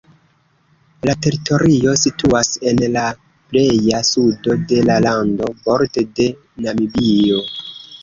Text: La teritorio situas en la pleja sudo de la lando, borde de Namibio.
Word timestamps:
La 1.09 1.13
teritorio 1.25 1.93
situas 2.05 2.49
en 2.73 2.81
la 2.97 3.05
pleja 3.53 4.03
sudo 4.11 4.59
de 4.75 4.83
la 4.91 4.99
lando, 5.07 5.55
borde 5.71 6.09
de 6.23 6.31
Namibio. 6.67 7.43